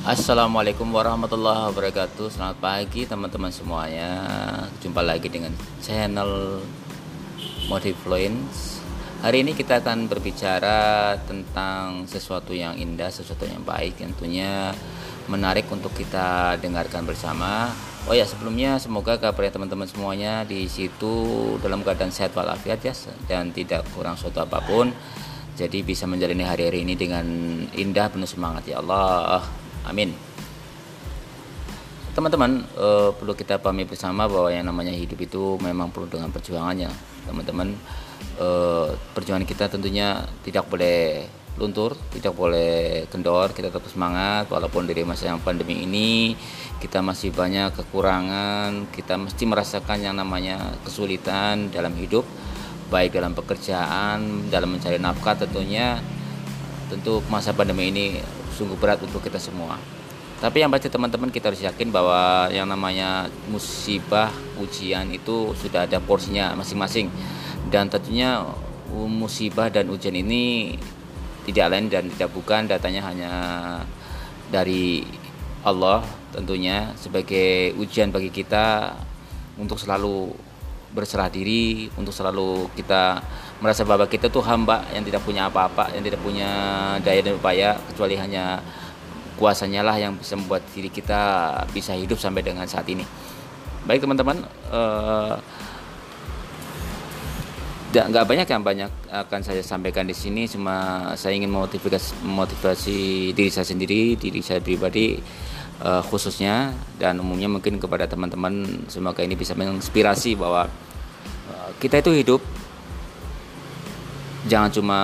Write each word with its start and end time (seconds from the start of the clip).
Assalamualaikum 0.00 0.88
warahmatullahi 0.96 1.68
wabarakatuh. 1.68 2.32
Selamat 2.32 2.56
pagi 2.56 3.04
teman-teman 3.04 3.52
semuanya. 3.52 4.16
Jumpa 4.80 5.04
lagi 5.04 5.28
dengan 5.28 5.52
channel 5.84 6.64
Motivfluence 7.68 8.80
Hari 9.20 9.44
ini 9.44 9.52
kita 9.52 9.84
akan 9.84 10.08
berbicara 10.08 11.20
tentang 11.28 12.08
sesuatu 12.08 12.56
yang 12.56 12.80
indah, 12.80 13.12
sesuatu 13.12 13.44
yang 13.44 13.60
baik 13.60 14.00
Tentunya 14.00 14.72
menarik 15.28 15.68
untuk 15.68 15.92
kita 15.92 16.56
dengarkan 16.56 17.04
bersama. 17.04 17.68
Oh 18.08 18.16
ya 18.16 18.24
sebelumnya 18.24 18.80
semoga 18.80 19.20
kabar 19.20 19.52
teman-teman 19.52 19.84
semuanya 19.84 20.48
di 20.48 20.64
situ 20.64 21.12
dalam 21.60 21.84
keadaan 21.84 22.08
sehat 22.08 22.32
walafiat 22.32 22.80
ya 22.80 22.96
dan 23.28 23.52
tidak 23.52 23.84
kurang 23.92 24.16
suatu 24.16 24.48
apa 24.48 24.64
pun. 24.64 24.96
Jadi 25.60 25.84
bisa 25.84 26.08
menjalani 26.08 26.40
hari-hari 26.40 26.88
ini 26.88 26.96
dengan 26.96 27.28
indah 27.76 28.08
penuh 28.08 28.24
semangat 28.24 28.64
ya 28.64 28.80
Allah 28.80 29.44
Amin. 29.86 30.12
Teman-teman, 32.10 32.66
uh, 32.74 33.14
perlu 33.14 33.38
kita 33.38 33.62
pahami 33.62 33.86
bersama 33.86 34.26
bahwa 34.26 34.50
yang 34.50 34.66
namanya 34.66 34.90
hidup 34.90 35.16
itu 35.22 35.56
memang 35.62 35.94
perlu 35.94 36.10
dengan 36.10 36.34
perjuangannya. 36.34 36.90
Teman-teman, 37.24 37.72
uh, 38.42 38.90
perjuangan 39.14 39.46
kita 39.46 39.70
tentunya 39.70 40.26
tidak 40.42 40.66
boleh 40.66 41.24
luntur, 41.60 41.94
tidak 42.10 42.32
boleh 42.34 43.04
kendor, 43.12 43.52
kita 43.52 43.68
tetap 43.68 43.84
semangat 43.90 44.48
walaupun 44.48 44.88
dari 44.88 45.04
masa 45.04 45.28
yang 45.28 45.42
pandemi 45.42 45.84
ini 45.84 46.32
kita 46.80 47.04
masih 47.04 47.30
banyak 47.36 47.76
kekurangan, 47.76 48.88
kita 48.88 49.20
mesti 49.20 49.44
merasakan 49.44 50.00
yang 50.00 50.16
namanya 50.16 50.56
kesulitan 50.80 51.68
dalam 51.68 51.92
hidup, 52.00 52.24
baik 52.88 53.12
dalam 53.12 53.36
pekerjaan, 53.36 54.48
dalam 54.48 54.72
mencari 54.72 54.96
nafkah 54.96 55.36
tentunya 55.36 56.00
tentu 56.90 57.22
masa 57.30 57.54
pandemi 57.54 57.94
ini 57.94 58.18
sungguh 58.58 58.74
berat 58.74 58.98
untuk 59.06 59.22
kita 59.22 59.38
semua. 59.38 59.78
Tapi 60.40 60.64
yang 60.64 60.72
pasti 60.72 60.88
teman-teman 60.88 61.28
kita 61.30 61.52
harus 61.52 61.62
yakin 61.62 61.92
bahwa 61.92 62.48
yang 62.50 62.66
namanya 62.66 63.28
musibah, 63.46 64.32
ujian 64.58 65.06
itu 65.12 65.52
sudah 65.54 65.84
ada 65.86 66.00
porsinya 66.02 66.56
masing-masing. 66.56 67.12
Dan 67.68 67.92
tentunya 67.92 68.42
musibah 68.90 69.70
dan 69.70 69.86
ujian 69.92 70.16
ini 70.16 70.74
tidak 71.46 71.66
lain 71.70 71.86
dan 71.92 72.08
tidak 72.10 72.30
bukan 72.34 72.66
datanya 72.66 73.06
hanya 73.06 73.32
dari 74.50 75.06
Allah 75.60 76.02
tentunya 76.32 76.96
sebagai 76.96 77.76
ujian 77.76 78.08
bagi 78.08 78.32
kita 78.32 78.96
untuk 79.60 79.76
selalu 79.76 80.32
berserah 80.90 81.30
diri 81.30 81.86
untuk 81.94 82.10
selalu 82.10 82.66
kita 82.74 83.22
merasa 83.60 83.84
bahwa 83.84 84.08
kita 84.08 84.32
tuh 84.32 84.40
hamba 84.40 84.82
yang 84.96 85.04
tidak 85.04 85.20
punya 85.20 85.46
apa-apa 85.52 85.92
yang 85.92 86.00
tidak 86.00 86.20
punya 86.24 86.48
daya 87.04 87.20
dan 87.20 87.36
upaya 87.36 87.76
kecuali 87.92 88.16
hanya 88.16 88.64
kuasanya 89.36 89.80
lah 89.80 89.96
yang 89.96 90.16
bisa 90.16 90.36
membuat 90.36 90.64
diri 90.72 90.92
kita 90.92 91.52
bisa 91.72 91.96
hidup 91.96 92.20
sampai 92.20 92.44
dengan 92.44 92.68
saat 92.68 92.84
ini. 92.88 93.04
Baik 93.88 94.04
teman-teman 94.04 94.44
uh, 94.68 95.36
nggak 97.90 98.22
banyak 98.22 98.46
yang 98.46 98.62
banyak 98.62 98.92
akan 99.08 99.40
saya 99.40 99.64
sampaikan 99.64 100.04
di 100.04 100.16
sini. 100.16 100.44
Cuma 100.44 101.10
saya 101.16 101.36
ingin 101.36 101.48
motivasi 101.48 102.20
motivasi 102.24 103.32
diri 103.32 103.50
saya 103.52 103.64
sendiri 103.64 104.16
diri 104.16 104.40
saya 104.44 104.60
pribadi 104.60 105.16
uh, 105.80 106.04
khususnya 106.04 106.76
dan 107.00 107.20
umumnya 107.20 107.48
mungkin 107.48 107.80
kepada 107.80 108.04
teman-teman. 108.08 108.84
Semoga 108.92 109.24
ini 109.24 109.36
bisa 109.36 109.56
menginspirasi 109.56 110.36
bahwa 110.36 110.68
uh, 111.48 111.70
kita 111.80 112.04
itu 112.04 112.12
hidup 112.12 112.40
jangan 114.46 114.70
cuma 114.72 115.00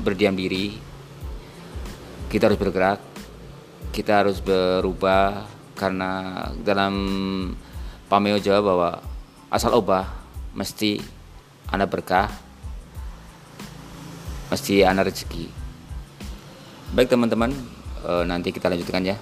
berdiam 0.00 0.32
diri. 0.32 0.76
Kita 2.28 2.48
harus 2.48 2.60
bergerak. 2.60 3.00
Kita 3.92 4.22
harus 4.24 4.38
berubah 4.44 5.48
karena 5.74 6.44
dalam 6.60 6.94
pameo 8.06 8.36
Jawa 8.38 8.60
bahwa 8.60 8.90
asal 9.48 9.74
ubah 9.74 10.04
mesti 10.52 11.00
anak 11.72 11.88
berkah 11.88 12.28
mesti 14.48 14.84
anak 14.84 15.12
rezeki. 15.12 15.48
Baik 16.92 17.12
teman-teman 17.12 17.52
eh, 18.04 18.24
nanti 18.24 18.52
kita 18.52 18.72
lanjutkan 18.72 19.04
ya 19.04 19.16